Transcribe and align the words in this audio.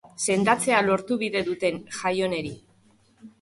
Sendatzea 0.27 0.79
lortu 0.87 1.17
bide 1.25 1.43
duten 1.49 1.77
Jaioneri. 1.99 2.55